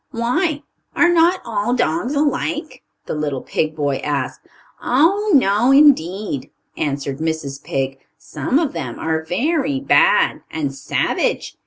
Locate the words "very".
9.23-9.79